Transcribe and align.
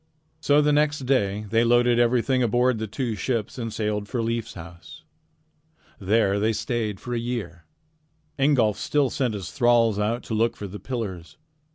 So 0.39 0.63
the 0.63 0.73
next 0.73 1.01
day 1.01 1.45
they 1.51 1.63
loaded 1.63 1.99
everything 1.99 2.41
aboard 2.41 2.79
the 2.79 2.87
two 2.87 3.13
ships 3.15 3.59
and 3.59 3.71
sailed 3.71 4.07
for 4.09 4.23
Leif's 4.23 4.55
house. 4.55 5.03
There 5.99 6.39
they 6.39 6.53
stayed 6.53 6.99
for 6.99 7.13
a 7.13 7.19
year. 7.19 7.65
Ingolf 8.39 8.77
still 8.79 9.11
sent 9.11 9.35
his 9.35 9.51
thralls 9.51 9.99
out 9.99 10.23
to 10.23 10.33
look 10.33 10.57
for 10.57 10.65
the 10.65 10.79
pillars. 10.79 11.37